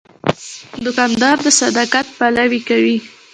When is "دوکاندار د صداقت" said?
0.85-2.05